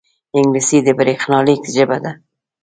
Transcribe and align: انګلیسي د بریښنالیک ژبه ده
انګلیسي 0.37 0.77
د 0.83 0.87
بریښنالیک 0.97 1.61
ژبه 1.75 1.97
ده 2.03 2.11